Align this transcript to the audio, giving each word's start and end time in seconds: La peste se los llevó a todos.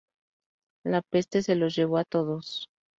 La 0.83 1.03
peste 1.03 1.41
se 1.43 1.53
los 1.55 1.75
llevó 1.75 1.97
a 1.99 2.05
todos. 2.05 2.71